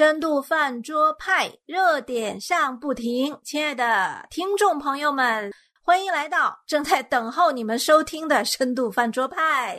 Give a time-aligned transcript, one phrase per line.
[0.00, 9.78] 深度饭桌派热点上不停，亲爱的听众朋友们，欢迎来到正在等候你们收听的深度饭桌派。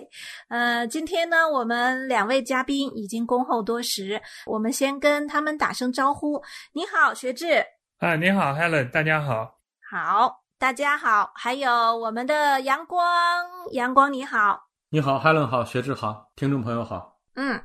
[0.49, 6.39] 呃，今天呢，我们两位嘉宾已经恭候多时，我们先跟他们打声招呼。
[6.73, 7.65] 你好，学志。
[7.97, 9.57] 啊，你好，Helen，大家好。
[9.89, 11.31] 好，大家好。
[11.33, 13.03] 还有我们的阳光，
[13.71, 14.67] 阳光你好。
[14.91, 17.17] 你好，Helen 好，学志好，听众朋友好。
[17.33, 17.59] 嗯。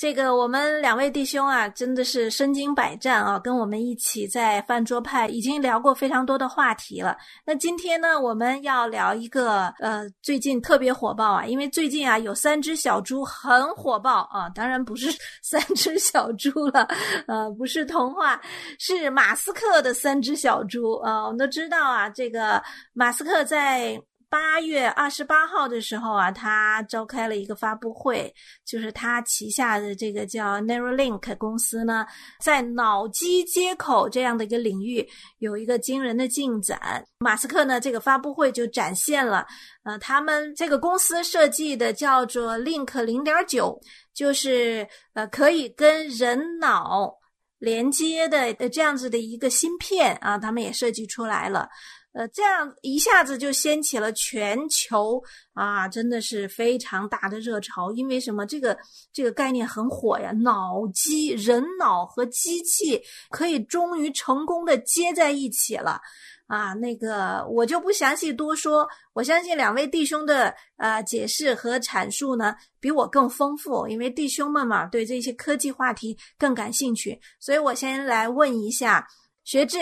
[0.00, 7.14] 这个我们两位弟兄啊，真的是身经百战啊，跟我们一起在饭桌派已经聊过非常多的话题了。
[7.44, 16.88] 那今天呢，我们要聊一个呃，最近特别火爆啊，因为最近啊有三只小猪很火爆啊，当然不是 三只小猪了，
[17.28, 18.40] 呃，不是童话，
[18.78, 21.26] 是马斯克的三只小猪啊。
[21.26, 22.62] 我们都知道啊，这个
[22.94, 24.00] 马斯克在。
[24.30, 28.32] 八月二十八号的时候啊，他召开了一个发布会，
[28.64, 32.06] 就是他旗下的这个叫 Neuralink 公司呢，
[32.40, 35.04] 在脑机接口这样的一个领域
[35.38, 37.04] 有一个惊人的进展。
[37.18, 39.44] 马斯克呢，这个发布会就展现了，
[39.82, 43.80] 呃，他们这个公司设计的叫做 Link 零点九，
[44.14, 47.12] 就是呃可以跟人脑
[47.58, 51.68] 连接的这样子的一个芯片啊，他们也设计出来了。
[52.12, 55.22] 呃，这样一下子就掀起了全球
[55.52, 57.92] 啊，真的是非常大的热潮。
[57.92, 58.44] 因为什么？
[58.44, 58.76] 这个
[59.12, 66.00] 这个概念很火呀，脑机、人脑和机器可以终于成功的接在一起了
[66.48, 66.74] 啊！
[66.74, 77.20] 那个我就不详细多说，我相信两位弟兄的呃解释和阐述呢，比我更丰富，因为弟兄们嘛，对这些科技话题更感兴趣。
[77.38, 79.06] 所以我先来问一下
[79.44, 79.78] 学智。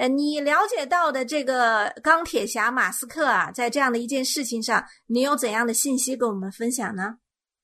[0.00, 7.16] 呃，你了解到的这个钢铁侠马斯克啊，在这样的一件事情上，你有怎样的信息跟我们分享呢？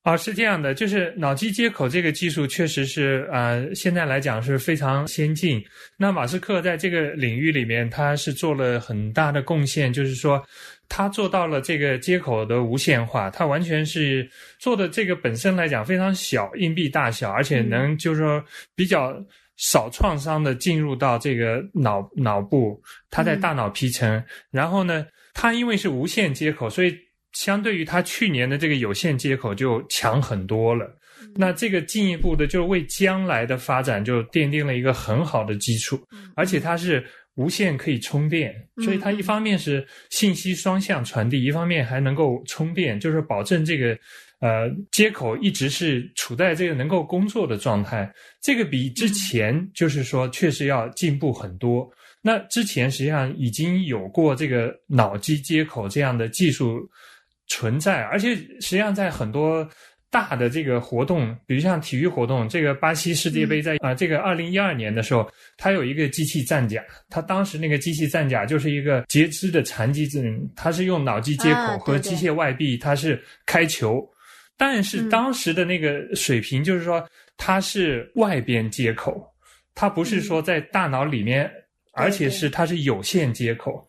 [0.03, 5.59] 啊，是这样的，就是脑机接口这个技术确实是呃，现在来讲是非常先进。
[5.97, 10.39] 那马斯克在这个领域里面，他是做了很大的贡献，就是说
[10.87, 19.19] 他做到了这个接口的无线化，他完全是做的这个本身来讲非常小，硬币大小，而且能就是说比较。
[19.57, 22.79] 少创伤的进入到这个脑脑部，
[23.09, 26.95] 它在大脑皮层，然后呢，它因为是无线接口，所以
[27.33, 30.87] 相对于它去年的这个有线接口就强很多了。
[31.35, 35.99] 那这个进一步的，就为将来的发展就奠定了一个很好的基础，
[36.35, 37.03] 而且它是
[37.35, 43.97] 无线可以充电，所以它一方面是信息双向传递，一方面还能够充电，就是保证这个。
[44.39, 48.07] 呃，接口一直是处在这个能够工作的状态，
[48.39, 51.89] 这个比之前就是说确实要进步很多。
[52.21, 56.87] 那之前实际上已经有过这个脑机接口这样的技术
[57.47, 59.67] 存在，而且实际上在很多
[60.11, 65.27] 大的这个活动，比如像体育活动，这个巴西世界杯在啊这个二零一二年的时候，
[65.57, 74.07] 它有一个机器战甲，它当时那个机器战甲就是一个截肢的残疾人，它是用脑机接口和机械外臂，它是开球。
[74.57, 77.07] 但是当时的那个水平，就是说
[77.37, 79.23] 它是外边接口，
[79.75, 81.49] 它不是说在大脑里面，
[81.93, 83.87] 而且是它是有线接口。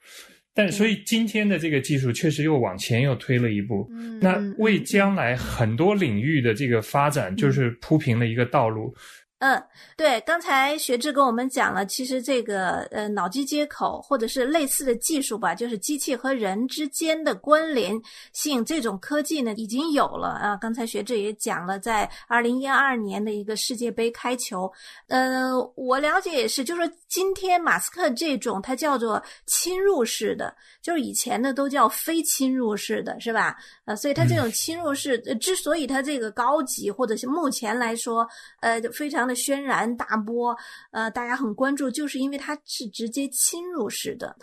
[0.55, 3.89] 但所以今天的这个技术确实又往前又推了一步，
[4.21, 8.93] 那为将来很多领域的这个发展就是铺平了一个道路。
[9.41, 9.63] 嗯，
[9.97, 17.97] 对，刚才学志跟我们讲了，其实这个呃脑机接口或者是类似的技术吧，就是机器和人之间的关联
[18.33, 20.57] 性，这种科技呢已经有了啊。
[20.57, 24.69] 刚才学志也讲了，在二零一二年的一个世界杯开球，
[25.07, 33.57] 呃，我了解也是，就是说今天马斯克这种它叫做侵入式的，就是以前的都叫非侵入式的，是吧？
[33.85, 38.29] 呃，所以它这种侵入式，之所以它这个高级，或者是目前来说，
[38.59, 39.28] 呃，非常。
[39.29, 40.57] 的轩然大波，
[40.91, 44.35] 呃，大家很关注，就是因为它是直接侵入式的。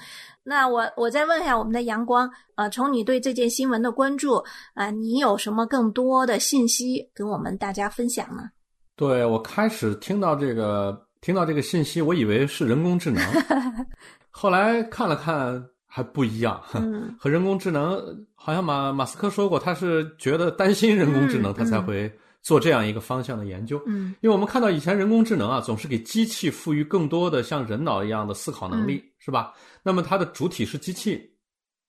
[0.44, 4.36] 那我我再问一下我们的阳光，呃，从你对这件新闻的关注，
[4.76, 8.44] 啊，你有什么更多的信息跟我们大家分享呢？
[8.96, 13.22] 对我开始听到这个听到这个信息，我以为是人工智能，
[14.30, 16.62] 后来看了看还不一样，
[17.20, 18.00] 和人工智能
[18.36, 22.10] 好像马马斯克说过，他是觉得担心人工智能，他才会。
[22.46, 29.52] 做这样一个方向的研究，嗯，因为我们看到以前人工智能啊，总是给机器赋予更多的像人脑一样的思考能力，是吧？
[29.82, 31.28] 那么它的主体是机器，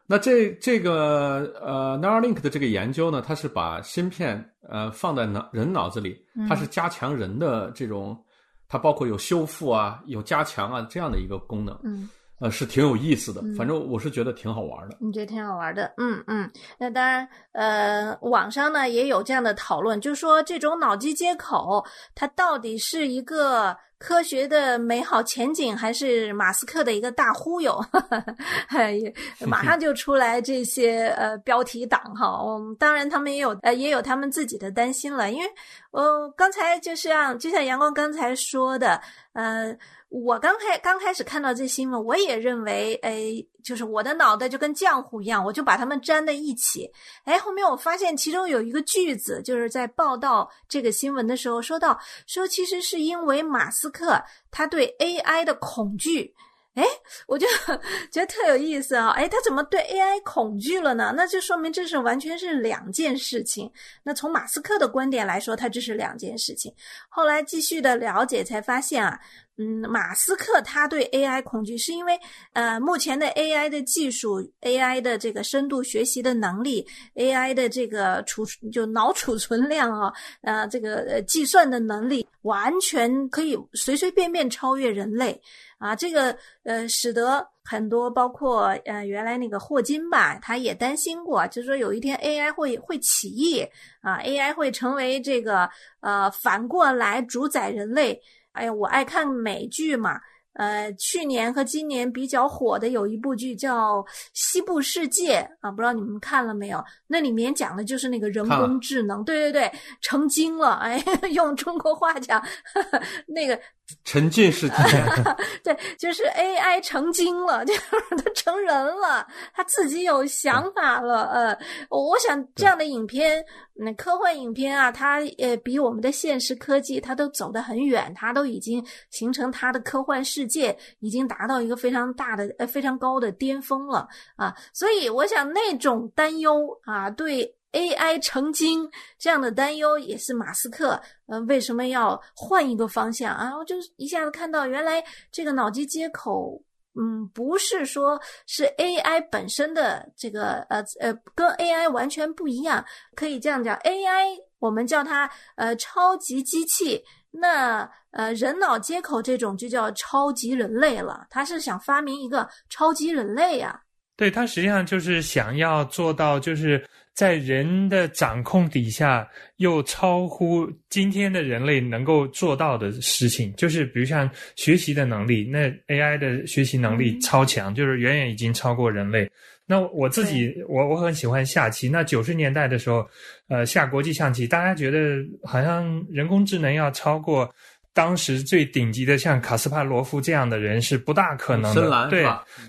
[0.06, 6.16] 那这这个呃 Neuralink 的这个研究呢，它是把芯片呃放在脑人脑子里，
[6.48, 8.18] 它是加强人的这种，
[8.66, 12.08] 它包括有修复啊、有加强啊这样的一个功能，嗯，
[12.38, 14.96] 呃，是挺有意思的，反正我是觉得挺好玩的。
[15.00, 15.90] 你觉得挺好玩的？
[15.96, 16.50] 嗯嗯。
[16.78, 21.82] 那当然，呃，网上呢也有这样的讨论，就是说这种脑机接口
[22.14, 27.82] 它到底是一个科学的美好前景，还是马斯克的一个大忽悠？
[29.48, 32.38] 马上就出来这些呃标题党哈。
[32.46, 35.46] 嗯，当然他们也有呃也有他们自己的担心了，因为
[35.92, 39.00] 呃刚才就像就像阳光刚才说的，
[39.32, 39.74] 呃。
[40.08, 46.90] 我刚开刚开始看到这新闻，我也认为，哎，就是我的脑袋就跟浆糊一样，我就把它们粘在一起。
[47.24, 56.34] 哎，后面我发现其中有一个句子，就是在报道这个新闻的时候说到，说其实是因为马斯克他对 AI 的恐惧。
[56.76, 56.84] 哎，
[57.26, 57.46] 我就
[58.12, 59.08] 觉得特有意思啊！
[59.17, 61.11] 哎，他怎么对 AI 恐惧了呢？
[61.17, 63.73] 那就说明这是完全是两件事情。
[64.02, 66.70] 那从马斯克的观点来说，他这是两件事情。
[67.08, 69.19] 后来继续的了解才发现啊，
[69.56, 72.20] 嗯，马斯克他对 AI 恐惧是因为
[72.52, 80.12] 呃，目前的 AI 的技术，AI 的这个深度学习的能力，AI 的这个储就脑储存量啊，
[80.43, 85.40] 呃，这个呃计算的能力，完全可以随随便便超越人类。
[85.78, 86.34] 啊，这个
[86.64, 93.61] 呃，使得很多包括呃，原来那个霍金吧，他也担心过，就是说有一天 AI 会会起义
[94.00, 95.69] 啊，AI 会成为这个
[96.00, 98.19] 呃，反过来主宰人类。
[98.52, 100.19] 哎呀，我爱看美剧嘛，
[100.55, 103.99] 呃，去年和今年比较火的有一部剧叫
[104.32, 106.82] 《西部世界》啊，不知道你们看了没有？
[107.06, 110.99] 那里面讲的就是那个人工智能，对对对，成精了，哎，
[111.34, 112.43] 用中国话讲，
[113.28, 113.61] 那个。
[114.04, 115.06] 沉浸式体验，
[115.62, 117.80] 对，就是 AI 成精了， 就是
[118.16, 121.24] 他成人了，他自己有想法了。
[121.26, 121.58] 呃，
[121.90, 123.44] 我想这样的影片，
[123.74, 134.54] 那科幻影片啊，它呃比我们的现实科技，它都走得很远，它都已经形成它的科幻世界，已经达到一个非常大的呃非常高的巅峰了啊。
[134.72, 137.55] 所以我想那种担忧啊，对。
[137.76, 143.55] AI 成精这样的担忧也是马斯克，呃，为什么要换一个方向啊？
[143.55, 146.58] 我就一下子看到，原来这个脑机接口，
[146.99, 152.82] 嗯，不是说是 AI 本身的这个，呃呃，跟 AI 完全不一样。
[153.14, 161.26] 可以这样讲，AI 我们叫它呃超级机器，那呃人脑接口这种就叫超级人类了。
[161.28, 163.78] 他是想发明一个超级人类呀？
[164.17, 166.82] 对他实际上就是想要做到就是。
[167.16, 169.26] 在人的掌控底下，
[169.56, 179.28] 又超乎今天的人类能够做到的事情，就是比如像学习的能力，那 AI 的学习能力超强，就是远远已经超过人类。
[179.64, 181.88] 那我自己，我我很喜欢下棋。
[181.88, 183.08] 那九十年代的时候，
[183.48, 187.50] 呃，下国际象棋，大家觉得好像人工智能要超过
[187.94, 192.26] 当时最顶级的像卡斯帕罗夫这样的人是不大可能的，对。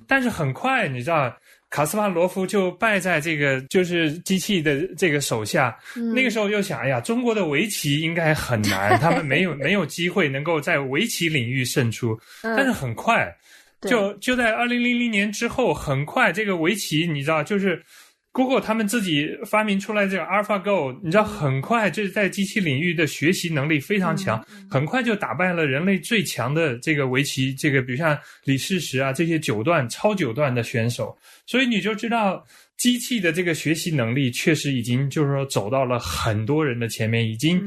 [0.07, 1.35] 但是很快，你知道。
[1.69, 5.77] 卡斯帕罗夫就败在这个就是机器的这个手下。
[6.13, 12.17] 那个时候又想，哎呀，中国的围棋应该很难， 他们没有没有机会能够在围棋领域胜出。
[12.41, 13.33] 但是很快，
[13.81, 17.83] 就就在二零零零年之后，很快这个围棋，你知道，就是。
[18.37, 31.17] Google 他们自己发明出来这个 AlphaGo，你知道很快就是在机器领域的学习能力非常强，很快就打败了人类最强的这个围棋，这个比如像李世石啊这些九段超九段的选手，
[31.47, 32.45] 所以你就知道
[32.77, 37.59] 机器的这个学习能力确实已经就是说走到了很多人的前面，已经。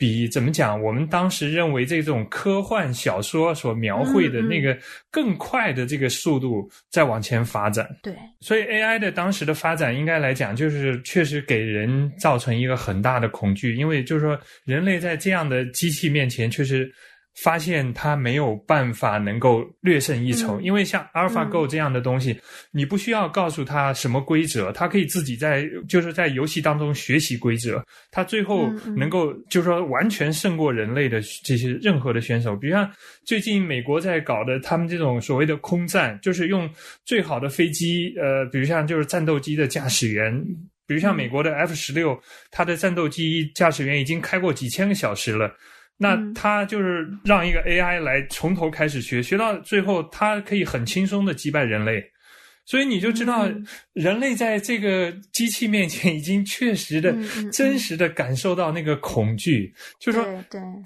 [0.00, 0.82] 比怎么讲？
[0.82, 4.74] 我们当时认为这种科幻小说所描绘的那个
[5.10, 7.86] 更快的这个速度在往前发展。
[8.02, 16.90] 对，所以 AI 的当时的发展应该来讲，就是确实给人造成一个很大的恐惧，因为就是说人类在这样的机器面前确实。
[17.36, 22.38] 发现他没有办法能够略胜一筹，因为像 AlphaGo 这样的东西，
[22.72, 32.54] 你不需要告诉他什么规则，他可以自己在就是在游戏当中学习规则，他最后能够就是说完全胜过人类的这些任何的选手。
[32.54, 32.90] 比如像
[33.24, 36.68] 最近美国在搞的他们这种所谓的空战，就是用
[37.06, 40.44] 最好的飞机，呃，比如像就是战斗机的驾驶员，
[40.86, 42.20] 比如像美国的 F 十六，
[42.50, 45.50] 它的战斗机驾驶员已经开过几千个小时了。
[46.02, 52.02] 那他就是让一个 AI 来从头开始学，学到最后，他可以很轻松的击败人类，
[52.64, 53.46] 所以你就知道，
[53.92, 57.14] 人类在这个机器面前已经确实的、
[57.52, 60.24] 真实的感受到那个恐惧，就说，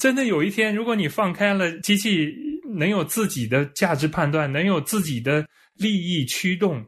[0.00, 2.34] 真的有一天，如果你放开了机器，
[2.76, 6.84] 能有自己的价值判断，能有自己的利益驱动。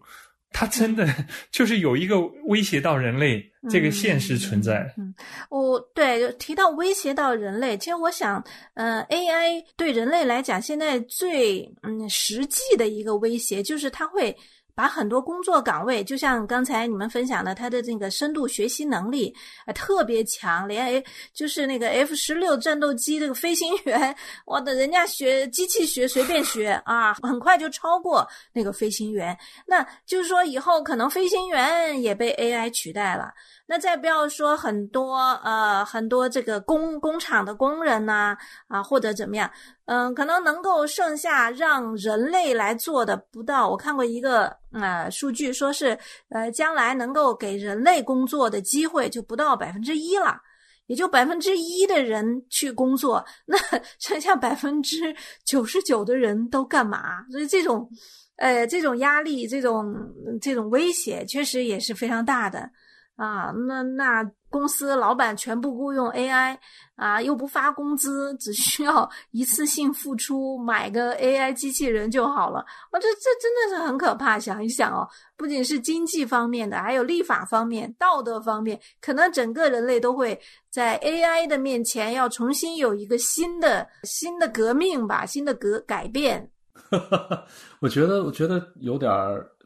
[0.59, 1.07] 它真的
[1.53, 4.91] 就是有一个威胁到人类这个现实存在。
[4.97, 5.15] 嗯，
[5.51, 14.35] 我对提到威胁到人类，其实我想，呃，AI 对人类来讲，现在最嗯实际的一个威胁就是它会。
[14.77, 24.15] 把很多工作岗位，就像刚才你们分享的，他的这个深度学习能力啊特别强，连 A 就是那个 F 十六战斗机这个飞行员，
[24.45, 29.37] 我的人家学机器学随便学啊，很快就超过那个飞行员。
[29.67, 33.33] 那就是说以后可能飞行员也被 AI 取代了。
[33.69, 38.37] 那再不要说很多呃很多这个工工厂的工人呐
[38.69, 39.51] 啊或者怎么样，
[39.87, 43.69] 嗯，可能能够剩下让人类来做的不到。
[43.69, 50.39] 我看过一个呃数据，说是呃将来能够给人类工作的机会就不到百分之一了，
[50.87, 53.59] 也就百分之一的人去工作，那
[53.99, 55.13] 剩下百分之
[55.45, 57.25] 九十九的人都干嘛？
[57.33, 57.91] 所以这种
[58.37, 59.93] 呃这种压力，这种
[60.41, 62.71] 这种威胁，确实也是非常大的。
[63.17, 66.57] 啊，那那公司老板全部雇佣 AI
[66.97, 72.65] 啊，又不发工资，只需要 一次性付出买个 AI 机器人就好了。
[72.93, 74.39] 我这这真的是很可怕。
[74.39, 80.39] 想一想哦，不仅是经济方面的，还有立法方面、道德方面，可能整个人类都会
[80.71, 86.51] 在 AI 的面前要重新有一个新的新的革命吧，新的革改变。
[87.81, 89.11] 我觉得，我觉得有点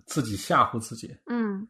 [0.06, 1.14] 自己吓唬自己。
[1.26, 1.68] 嗯。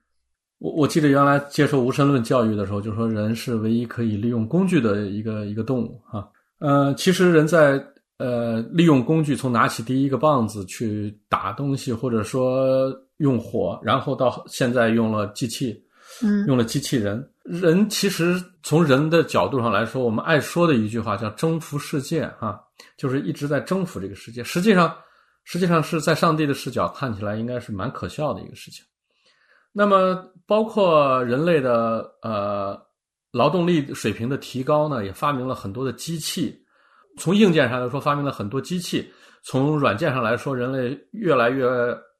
[0.60, 6.28] 我我记得原来接受无神论教育的时候，就说人是唯一可以利用工具的一个一个动物啊。
[6.58, 7.82] 呃，其实人在
[8.18, 15.82] 呃利用工具，从拿起第一个棒子去打东西，或者说用火，然后到现在用了机器，
[16.22, 17.26] 嗯，用了机器人。
[17.44, 22.60] 人其实从人的角度上来说，我们爱说的一句话叫征服世界啊，
[22.98, 24.44] 就是一直在征服这个世界。
[24.44, 24.94] 实际上，
[25.44, 28.84] 实际上是在上帝的视角看起来，应该是蛮可笑的一个事情。
[29.72, 32.76] 那么，包括人类的呃
[33.30, 36.58] 劳动力水平的提高呢，也发明了很多的机器。
[37.18, 39.00] 从硬件上来说，发明了很多机器；
[39.42, 41.66] 从软件上来说，人类越来越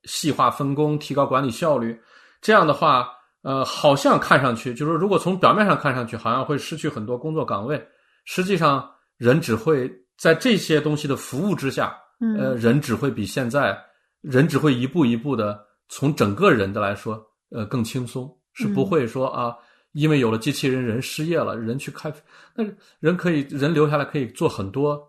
[0.05, 1.99] 细化分工，提高管理效率。
[2.41, 3.09] 这样的话，
[3.43, 7.85] 呃，好像看上去就是，如果从表面上看上去，好像会失去很多工作岗位。
[8.25, 11.97] 实际上，人只会在这些东西的服务之下，
[12.39, 13.77] 呃，人只会比现在，
[14.21, 17.21] 人只会一步一步的从整个人的来说。
[17.51, 19.57] 呃，更轻松是不会说啊，
[19.93, 22.13] 因为有了机器人，人失业了，人去开，
[22.55, 22.65] 那
[23.01, 25.01] 人可以人留下来可以做很多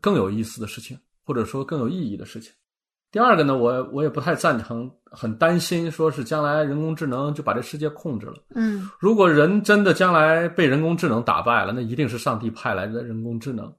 [0.00, 2.52] 更有意思的事情，或者说更有意义的事情。
[3.12, 8.36] 第二个呢，我我也不太赞成，很担心说是将来人工智能就把这世界控制了。
[8.54, 13.70] 嗯，如果人真的将来被人工智能打败了，那一定是上帝派来的人工智能，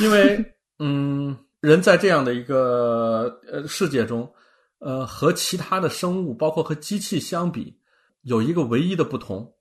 [0.00, 0.42] 因为
[0.78, 4.30] 嗯，人在这样的一个呃世界中。
[4.78, 7.78] 呃，和其他的生物，包括和机器相比，
[8.22, 9.54] 有一个唯一的不同，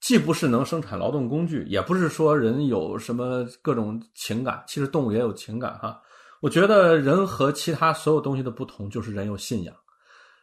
[0.00, 4.64] 既不是能生产劳动工具，也不是说人有什么各种情感。
[4.66, 6.00] 其实动物也有情感哈。
[6.40, 9.74] 我觉得人和其他所有东西的不同，就是人有信仰。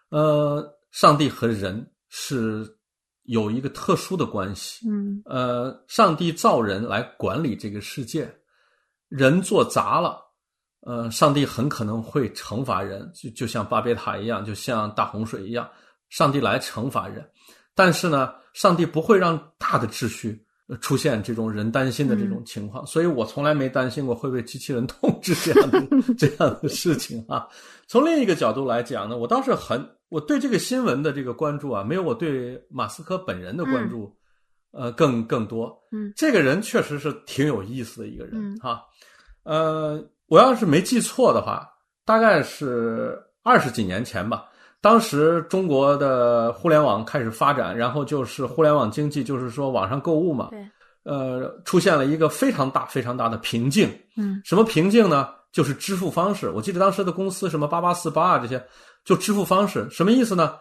[0.09, 2.65] 呃，上帝和人是
[3.23, 4.87] 有一个特殊的关系。
[4.87, 5.21] 嗯。
[5.25, 8.31] 呃，上帝造人来管理这个世界，
[9.07, 10.28] 人做砸了。
[10.81, 15.69] 呃，上帝很可能会惩罚人，就就像巴别塔一样，就像大洪水一样，
[16.09, 17.27] 上帝来惩罚人。
[17.75, 20.41] 但是呢，上帝不会让大的秩序
[20.79, 25.81] 出现这种人担心的这种情况，所以我从来没担心过会被机器人统治这样的
[26.17, 27.47] 这样的事情啊。
[27.87, 34.15] 从另一个角度来讲呢，我倒是很我对这个新闻的这个关注啊，没有我对马斯克本人的关注，
[34.71, 35.77] 呃，更更多。
[35.91, 38.81] 嗯，这个人确实是挺有意思的一个人哈，
[39.43, 40.01] 呃。
[40.29, 41.67] 我要是没记错的话，
[42.05, 44.45] 大概是二十几年前吧。
[44.79, 50.49] 当时中国的互联网开始发展，然后就是互联网经济，就是说网上购物嘛。
[50.51, 50.65] 对。
[51.03, 53.89] 呃，出现了一个非常大、非常大的瓶颈。
[54.15, 54.39] 嗯。
[54.45, 55.29] 什么瓶颈呢？
[55.51, 56.49] 就是支付方式。
[56.51, 58.63] 我记得当时的公司什么八八四八啊这些，
[59.03, 60.55] 就支付方式什么意思呢？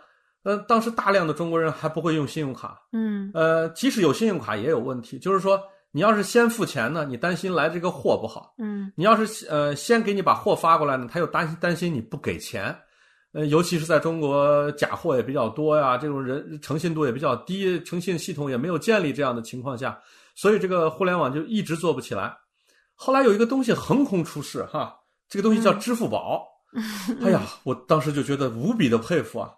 [0.44, 2.80] 呃，当时大量的中国人还不会用信用卡。
[2.92, 3.30] 嗯。
[3.34, 5.60] 呃，即使有信用卡也有问题，就是说。
[5.90, 8.54] 你要是先付钱呢，你担心来这个货不好。
[8.58, 12.76] 嗯，你要是呃先给你把货发过来呢，他又担心担心你不给钱。
[13.32, 19.98] 呃，尤其是在中国假货也比较多呀，这种人诚信度也比较低，诚信系统也没有建立这样的情况下，
[20.34, 22.34] 所以这个互联网就一直做不起来。
[22.94, 24.96] 后来有一个东西横空出世哈，
[25.28, 26.46] 这个东西叫支付宝。
[27.22, 29.52] 哎呀，我当时就觉得无比的佩服啊。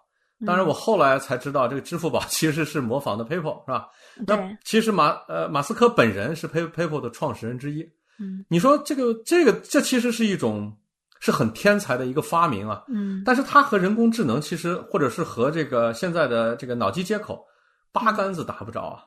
[0.45, 3.87] 当然，我后来才知道，这个支付宝 其实是模仿的 PayPal，是吧？
[4.27, 7.81] 那其实马呃马斯克本人是 Pay PayPal 的创始人之一。
[8.19, 10.75] 嗯，你说这个这个这其实是一种
[11.19, 12.83] 是很天才的一个发明啊。
[12.87, 17.45] 嗯，但是它和人工智能其实，或者是和这个现在的这个脑机接口，
[17.91, 19.03] 八竿子打不着啊。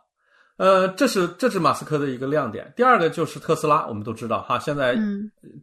[0.57, 2.73] 呃，这是这是马斯克的一个亮点。
[2.76, 4.97] 第二个就是特斯拉，我们都知道哈，现在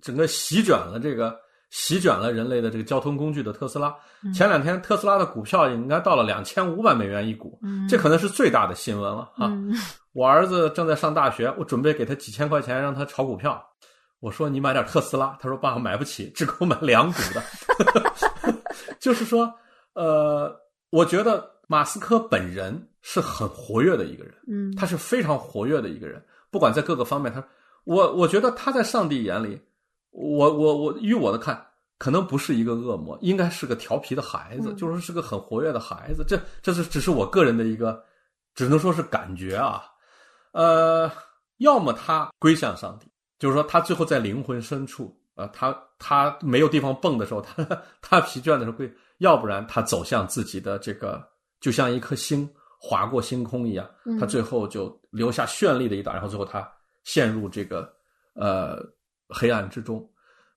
[0.01, 1.39] 整个席卷了这个
[1.71, 3.95] 席卷了人类的这个交通工具的特斯拉。
[4.35, 7.59] 前两天特斯拉的股票应该到了两千五百美元一股，
[7.89, 9.51] 这可能是最大的新闻了啊。
[10.13, 13.59] 我儿子正在上大学，我准备给他几千块钱让他炒股票。
[14.19, 17.41] 我说你买点特斯拉，他说爸爸买不起，只够买两股的。
[18.99, 19.51] 就是说，
[19.93, 20.55] 呃，
[20.91, 27.43] 我觉得马斯克本人是很活跃的一个人，嗯，他是非常活跃的一个人，不管在各个方面，他
[27.85, 29.59] 我我觉得他在上帝眼里，
[30.11, 31.65] 我我我依我的看，
[31.97, 36.23] 可能不是一个恶魔，应该是个调皮的孩子，就是是个很活跃的孩子。
[36.27, 38.03] 这这是只是我个人的一个，
[38.53, 39.83] 只能说是感觉啊。
[40.51, 41.09] 呃，
[41.57, 47.65] 要么他归向上帝，就是说他最后在灵魂深处啊，他他没有地方蹦的时候，他
[48.01, 48.85] 他疲倦的时候归；
[49.19, 51.25] 要不然他走向自己的这个，
[51.61, 53.89] 就像一颗星划过星空一样，
[54.19, 56.69] 他最后就留下绚丽的一道，然后最后他
[57.05, 57.89] 陷入这个
[58.33, 58.77] 呃
[59.31, 60.07] 黑暗之中。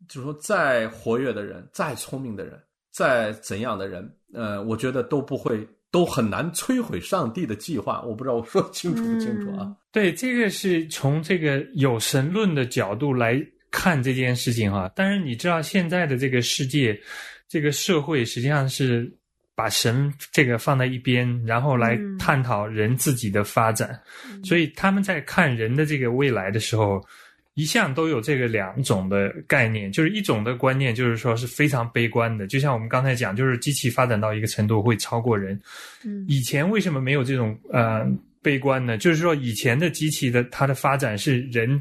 [0.08, 5.66] 就是说，再活跃的人，再聪明的人，再怎样的人，呃，我觉得都不会。
[5.90, 9.72] 都很难摧毁上帝的计划，我不知道我说清楚不清楚啊？
[9.92, 13.40] 对，这个是从这个有神论的角度来
[13.70, 14.90] 看这件事情哈。
[14.96, 17.00] 但是，你知道现在的这个世界，
[17.48, 19.08] 这个社会实际上是
[19.54, 23.96] 把神这个放在一边，然后来探讨人自己的发展，
[24.42, 27.00] 所以他们在看人的这个未来的时候。
[27.54, 35.60] 一向都有这个两种的概念，就是一种的观念，就是说是非常悲观的，就像我们刚才讲，就是机器发展到一个程度会超过人。
[36.04, 38.04] 嗯，以前为什么没有这种呃
[38.42, 38.98] 悲观呢？
[38.98, 41.80] 就是说以前的机器的它的发展是人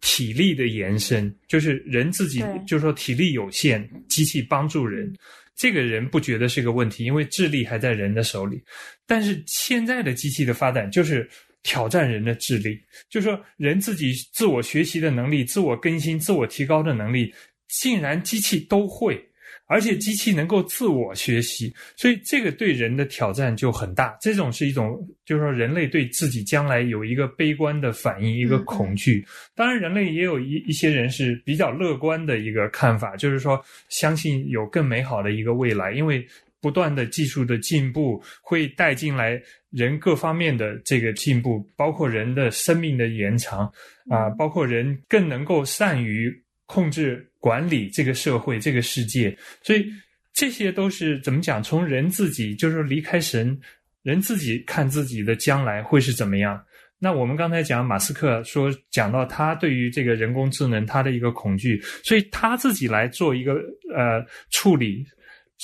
[0.00, 5.14] 体力的延伸，就是人自己就是说体力有限，机器帮助人，
[5.54, 8.62] 这个人不觉得是个问题，因为智力还在人的手里。
[9.06, 11.28] 但是现在的机器的发展就是。
[11.62, 17.32] 挑战人的智力，就是说人自己自我学习的能力、自我更新、自我提高的能力，
[17.68, 19.22] 竟然机器都会，
[19.66, 24.16] 而且机器能够自我学习，所以这个对人的挑战就很大。
[24.20, 29.24] 这种是一种，就是说人类对自己将来有一个悲观的反应，一个恐惧。
[29.54, 36.26] 当然，人类也有一一些人是比较乐观的一个看法，就是说相信有更美好的一个未来，因为。
[36.62, 43.70] 不断的技术的进步会带进来人各方面的这个进步，包括人的生命的延长
[44.08, 46.32] 啊，包括人更能够善于
[46.66, 49.84] 控制管理这个社会这个世界，所以
[50.32, 51.60] 这些都是怎么讲？
[51.60, 53.60] 从人自己就是离开神，
[54.04, 56.64] 人自己看自己的将来会是怎么样？
[57.00, 63.54] 那我们刚才讲马斯克说讲到他对于这个人工智能他的一个恐惧，所以他自己来做一个
[63.92, 65.04] 呃处理。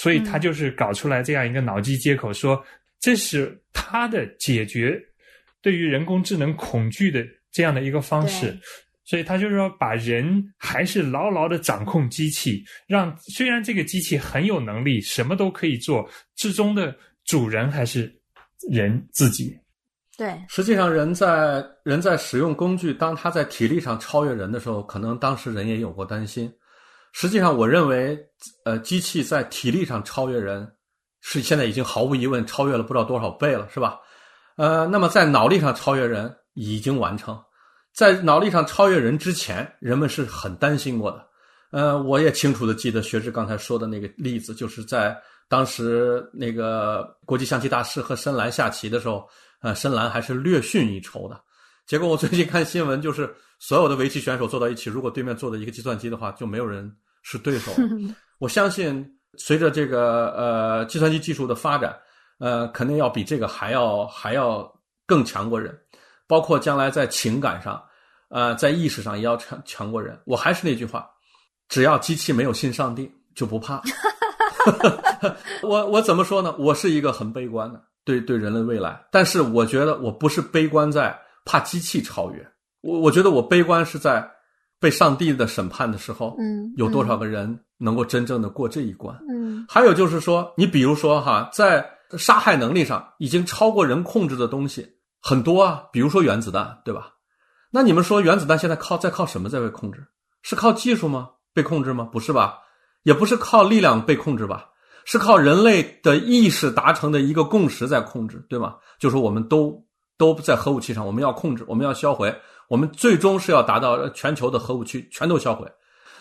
[0.00, 2.64] 所以他就是搞出来这样一个脑机接口，说
[3.00, 4.96] 这是他的解决
[5.60, 8.56] 对于人工智能恐惧的这样的一个方式。
[9.04, 16.06] 所以他就是说，把人还是牢牢的掌控机器，让虽然这个机器很有能力，什么都可以做，
[16.36, 18.14] 最终的主人还是
[18.70, 19.58] 人自己。
[20.16, 26.52] 对，实际上人在人在使用工具，当他在体力上超越人的时候，可能当时人也有过担心。
[27.20, 28.16] 实际上，我认为，
[28.64, 30.72] 呃，机器在体力上超越人，
[31.20, 33.98] 是现在已经毫无疑问超越了不知道多少倍了，是吧？
[34.56, 37.36] 呃，那么在脑力上超越人已经完成，
[37.92, 41.26] 在脑力上超越人之前，人们是很担心过的。
[41.72, 49.28] 呃，我也清楚的记得学志刚才说的那个例子，就是在当时那个国际象棋大师和深蓝下棋的时候，
[49.60, 51.36] 呃，深蓝还是略逊一筹的。
[51.84, 53.28] 结果我最近看新闻，就是
[53.58, 56.88] 所有的围棋选手坐到一起，如果对面坐的一个计算机的话，就没有人
[57.30, 57.70] 是对手。
[58.40, 61.94] 我相信，随着这个呃计算机技术的发展，
[62.38, 64.66] 呃，肯定要比这个还要还要
[65.06, 65.78] 更强过人，
[66.26, 67.82] 包括将来在情感上，
[68.30, 70.18] 呃，在意识上也要强强过人。
[70.24, 71.06] 我还是那句话，
[71.68, 73.82] 只要机器没有信上帝，就不怕。
[75.62, 76.54] 我我怎么说呢？
[76.58, 81.16] 我是一个很悲观的，对对人类未来，但是我觉得我不是悲观在。
[81.50, 82.46] 怕机器超越
[82.82, 84.30] 我，我觉得我悲观是在
[84.80, 89.16] 被上帝的审判的时候，嗯，有多少个人能够真正的过这一关？
[89.28, 91.84] 嗯，还有就是说，你比如说哈，在
[92.16, 94.86] 杀害能力上已经超过人控制的东西
[95.20, 97.10] 很多啊，比如说原子弹，对吧？
[97.70, 100.06] 那你们说原子弹现在靠在靠什么在被控制？
[100.42, 101.30] 是靠技术吗？
[101.52, 102.08] 被控制吗？
[102.12, 102.58] 不是吧？
[103.02, 104.68] 也不是靠力量被控制吧？
[105.04, 108.76] 是靠人类的意识达成的一个共识在控制，对吗？
[108.98, 109.84] 就是我们都。
[110.18, 112.36] 都在核武器上，我们要控制，我们要销毁，
[112.68, 115.66] 我们最终是要达到全球的核武器全都销毁。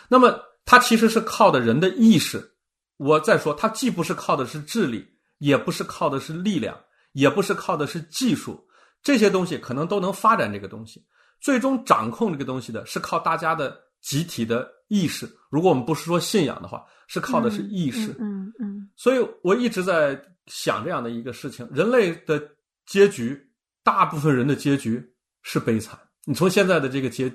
[0.10, 0.34] 那么，
[0.66, 2.54] 它其实是靠的人的意识。
[2.98, 5.06] 我再说，它既不是靠的是智力，
[5.38, 6.76] 也不是靠的是力量，
[7.12, 8.66] 也不是靠的是技术，
[9.04, 11.06] 这些东西可能都能发展这个东西。
[11.40, 15.30] 最终掌控这个东西的是靠大家的集体的意识。
[15.52, 18.16] 如果我们不是说信仰的话，是靠的是意识。
[18.20, 18.90] 嗯嗯。
[18.96, 22.42] 所以我一直在想这样的一个事情：人类的
[22.86, 23.40] 结局，
[23.84, 25.06] 大部分人的结局
[25.44, 26.00] 是悲惨。
[26.28, 27.34] 你从现在的这个结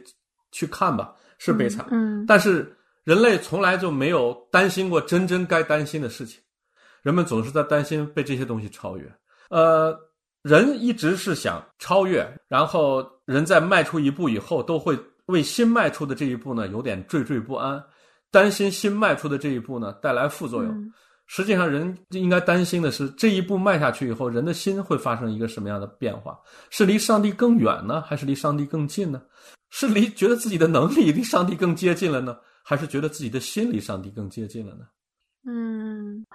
[0.52, 1.86] 去看吧，是悲惨。
[1.90, 2.24] 嗯。
[2.26, 6.38] 但是人类从来就没有担心过真正该担心的事情，
[7.02, 9.10] 人们总是在担心被这些东西超越。
[9.48, 9.98] 呃。
[10.42, 17.80] 人一直是想超越，然后人在迈出一步以后，都会为新迈出的这一步呢有点惴惴不安，
[18.28, 20.92] 担心新迈出的这一步呢带来副作用。
[21.26, 26.38] 实际上，人应该担心的是这一步迈下去以后，人的心会发生一个什么样的变化？
[26.70, 29.22] 是离上帝更远呢，还是离上帝更近呢？
[29.70, 34.84] 是离觉得自己的能力离上帝更接近了呢，还是觉得自己的心离上帝更接近了呢？
[35.46, 36.26] 嗯。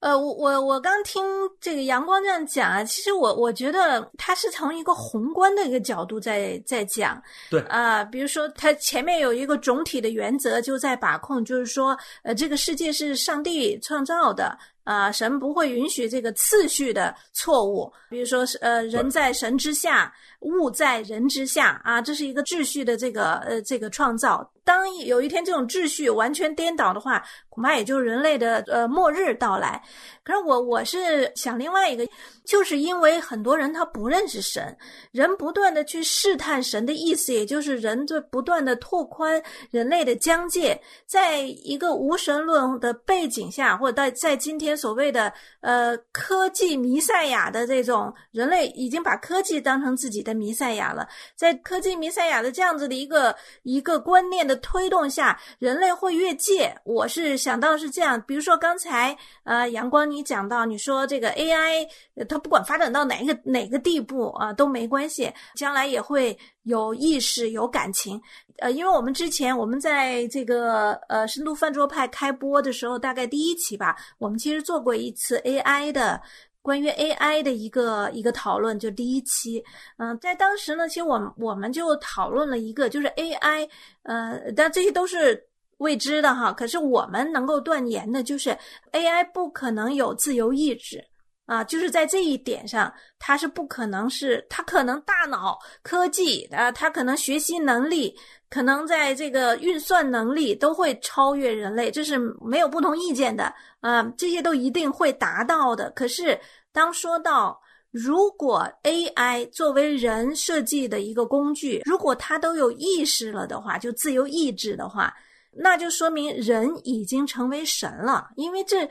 [0.00, 1.24] 呃，我我我刚听
[1.60, 14.56] 这个阳光这样讲啊，其实我我觉得他是从一个宏观的一个角度在在讲，对啊，比如说他前面有一个总体的原则就在把控，就是说，呃，这个世界是上帝创造的。
[14.88, 24.50] 啊，神不会允许这个次序的错误，比如说是呃，人在神之下，物在人之下啊，这是一个秩序的这个呃这个创造。
[24.64, 29.82] 当有一天这种秩序完全颠倒的话，恐怕也就是人类的呃末日到来。
[30.28, 32.06] 可是我我是想另外一个，
[32.44, 34.76] 就是因为很多人他不认识神，
[35.10, 56.78] 人不断的去试探神的意思，也就是人在不断的拓宽人类的疆界，在一个无神论的背景下，或者在在今天所谓的呃科技弥赛亚的这种人类已经把科技当成自己的弥赛亚了，在科技弥赛亚的这样子的一个一个观念的推动下，人类会越界。
[56.84, 60.17] 我是想到是这样，比如说刚才呃阳光你。
[60.18, 61.88] 你讲到，你说这个 AI，
[62.28, 68.20] 它不管发展到哪一个哪个地步啊，都没关系，将来也会有意识、有感情。
[68.58, 76.20] 呃，因为我们之前我们在这个呃深度饭桌派开播的时候，大概第一期吧，我们其实做过一次 AI 的
[76.60, 79.64] 关于 AI 的一个一个讨论，就第一期。
[79.98, 83.68] 嗯，在当时呢，其实我们我们就讨论了一个，就是 AI，
[84.02, 85.47] 呃，但这些都是。
[85.78, 88.56] 未知的哈，可是我们能够断言的，就是
[88.92, 91.02] AI 不可能有自由意志
[91.46, 98.14] 啊，就是在这一点上，它是不可能是，它可能大脑科技啊，它可能学习能力，
[98.50, 105.90] 可能在这个运算能力都会超越人类，这是没有不同意见的啊，这些都一定会达到的。
[105.92, 106.38] 可是
[106.72, 107.58] 当说到
[107.92, 115.14] 如果 AI 作为人设计的一个工具，如果它都有意识了的话，就自由意志的话。
[115.60, 118.88] 那就说明人已经成为神了，因为这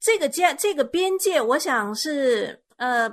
[0.00, 3.08] 这个界这个边界，我想是呃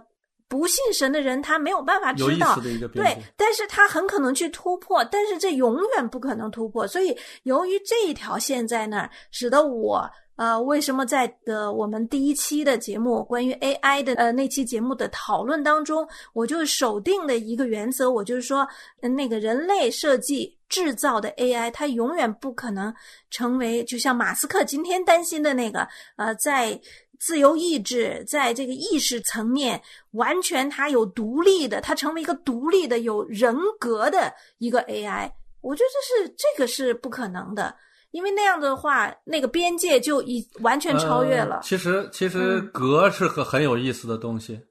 [0.47, 2.55] 不信神的人他没有办法知道，
[2.93, 10.09] 对，但是他很可能去突破，但是这永远不可能突破，所以由于这一条线在那儿，使得我。
[10.35, 18.67] 呃，为什么在的我们第一期的节目关于 AI 的呃那期节目的讨论当中，我就守定的一个原则，我就是说，
[19.01, 22.91] 那个人类设计制造的 AI，它永远不可能
[23.29, 26.79] 成为就像马斯克今天担心的那个，呃，在
[27.19, 29.79] 自由意志在这个意识层面
[30.13, 37.75] 完全它有独立的，它成为一个独立的有人格的一个 AI，我觉得这是这个是不可能的。
[38.13, 41.59] 因为那样的话，那个边界就已完全超越了。
[41.63, 44.61] 其实，其实格是个很有意思的东西，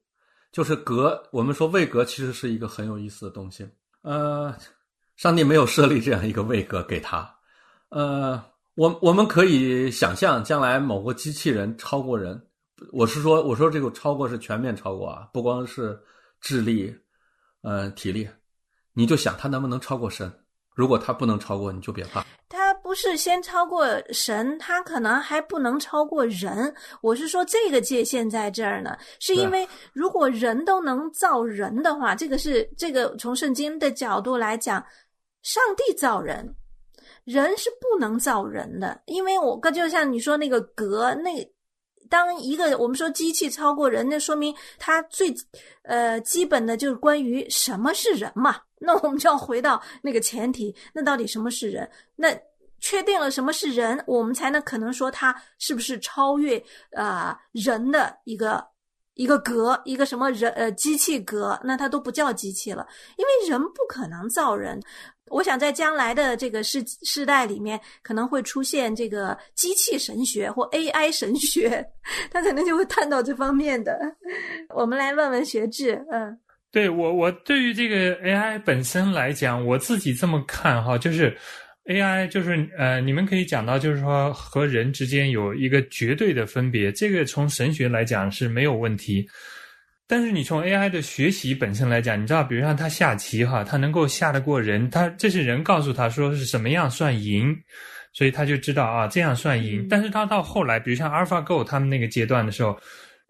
[0.52, 1.20] 就是格。
[1.32, 3.68] 我们说位格其实是一个很有意思的东西。
[4.02, 4.54] 呃，
[5.16, 7.28] 上帝没有设立这样一个位格给他。
[7.88, 8.40] 呃，
[8.76, 12.40] 我我们可以想象将来某个机器人超过人。
[12.92, 16.00] 我是说，我说这个超过是全面超过啊，不光是
[16.40, 16.94] 智力，
[17.62, 18.28] 呃，体力。
[18.92, 20.32] 你就想他能不能超过神？
[20.76, 22.24] 如果他不能超过，你就别怕。
[22.48, 26.74] 他不是先超过神，他可能还不能超过人。
[27.00, 34.84] 我是说这个界限在这儿呢，是因为如果人都能造人的话，这个是这个从圣经的角度来讲，
[35.42, 36.54] 上帝造人，
[37.24, 39.00] 人是不能造人的。
[39.06, 41.30] 因为我就像你说那个格，那
[42.10, 45.34] 当一个我们说机器超过人，那说明它最
[45.84, 48.56] 呃基本的就是关于什么是人嘛。
[48.84, 51.88] 那我们就要回到那个前提，那到底什么是人？
[52.16, 52.36] 那
[52.82, 56.62] 确定了什么是人，我们才能可能说他是不是超越
[56.94, 58.62] 啊人的一个
[59.14, 64.78] 一个格，一个什么人呃机器格，那它都不叫机器了，因为人不可能造人。
[65.26, 71.82] 我想在将来的这个世世代里面，可能会出现这个机器神学或 AI 神学，
[72.30, 73.98] 他可能就会探讨这方面的。
[74.74, 76.38] 我们来问问学志，嗯，
[76.70, 81.34] 对我我对于这个 AI 本身来讲，我自己这么看哈，就是
[81.86, 89.28] AI 就是呃，你们可以讲到就是说和人之间有一个绝对的分别，这个从神学来讲是没有问题。
[90.06, 97.56] 但是你从 AI 的学习本身来讲，你知道，比如像他下棋哈，他能够下得过人，他这是人告诉他说是什么样算赢，
[98.12, 99.86] 所以他就知道啊这样算赢。
[99.88, 102.78] 但是他到后来，比如像 AlphaGo 他们那个阶段的时候，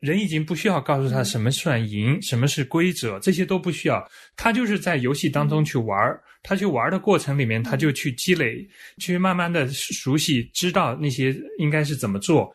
[0.02, 12.54] 人已经不需要告诉他什么算赢，什么是规则，这些都不需要，他就是在游戏当中去玩儿，他去玩的过程里面，他就去积累，去慢慢的熟悉，知道那些应该是怎么做，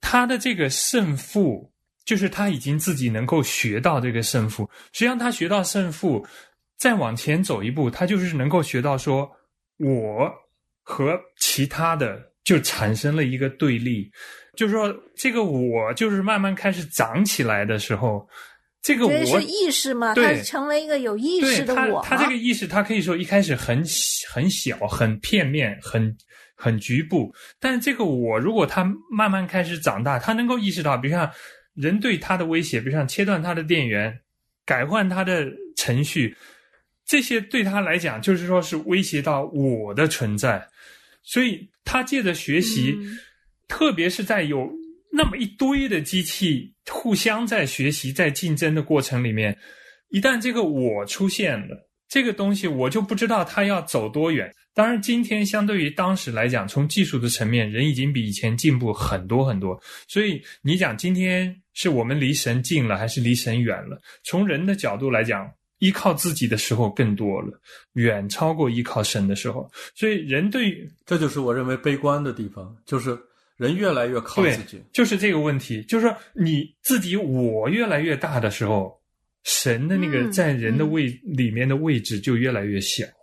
[0.00, 1.70] 他的这个胜负。
[2.02, 6.26] 就是他已经自己能够学到这个胜负，实际上他学到胜负，
[6.76, 9.30] 再往前走一步，他就是能够学到说，
[9.76, 10.28] 我
[10.82, 14.10] 和其他的就产生了一个对立，
[14.56, 18.28] 就是说这个我就是慢慢开始长起来的时候，
[18.82, 20.14] 这个我是意识吗？
[20.14, 22.02] 它成为一个有意识的我。
[22.02, 23.84] 他这个意识，他可以说一开始很
[24.32, 26.16] 很小、很片面、很
[26.54, 31.30] 很局部，但是这个我如果他慢慢开始长大，他能够意识到，比如像。
[31.74, 34.12] 人对他的威胁，比如像切断他的电源、
[34.66, 36.36] 改换他的程序，
[37.06, 40.62] 这些对他来讲就是说是威胁到我的存在，
[41.22, 42.96] 所以他借着学习，
[43.68, 44.70] 特别是在有
[45.12, 49.56] 那么一堆的机器互相在学习、在竞争的过程里面，
[50.08, 51.86] 一旦这个我出现了。
[52.08, 54.52] 这个东西我就不知道它要走多远。
[54.74, 59.80] 当然，今天相对于当时来讲，从技术的层面，人已经比以前进步很多很多。
[60.08, 63.96] 所以你讲今天是我们离神近了，还是离神远了？
[64.24, 65.48] 从人的角度来讲，
[65.80, 67.60] 依靠自己的时候更多了，
[67.94, 69.70] 远超过依靠神的时候。
[69.94, 73.18] 所以人对，这就是我认为悲观的地方，就是
[73.56, 78.98] 人越来越靠自己，就是这个问题，就是说你自己我越来越大的时候。
[79.42, 83.06] 神的那个在人的位里面的位置就越来越小。
[83.06, 83.19] 嗯，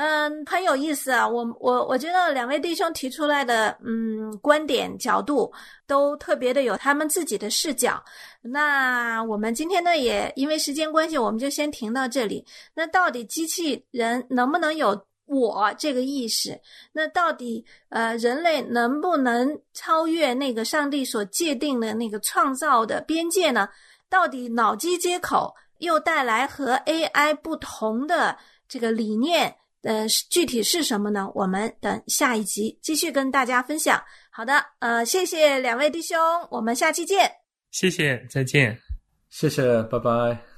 [0.00, 1.26] 嗯很有意思啊。
[1.26, 5.52] 我我我觉得两位弟兄提出来的嗯观点角度
[5.88, 8.00] 都特别的有他们自己的视角。
[8.40, 12.46] 那我们今天呢也因为时间关系，我们就先停到这里。
[12.74, 16.56] 那到底机器人能不能有我这个意识？
[16.92, 23.68] 那到底呃人类能不能超越那个上帝所界定的那个创造的边界呢？
[24.08, 31.30] 到底脑机接口又带来和 AI 不同的这个理念，呃，具体是什么呢？
[31.34, 34.02] 我们等下一集继续跟大家分享。
[34.30, 36.18] 好的，呃，谢谢两位弟兄，
[36.50, 37.30] 我们下期见。
[37.70, 38.78] 谢谢，再见。
[39.30, 40.57] 谢谢，拜拜。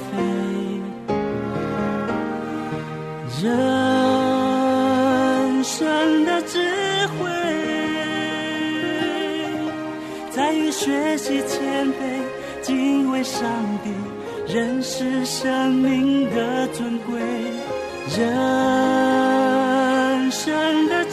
[3.43, 3.49] 人
[5.63, 6.59] 生的智
[7.07, 7.27] 慧
[10.29, 12.21] 在于学习谦卑
[12.61, 13.43] 敬畏上
[13.83, 13.89] 帝
[14.53, 17.19] 认识生命的尊贵。
[18.17, 18.19] 人
[20.31, 21.03] 生的